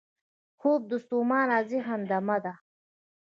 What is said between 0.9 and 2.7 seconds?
د ستومانه ذهن دمه ده